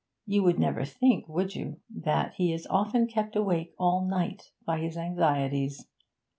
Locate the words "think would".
0.83-1.53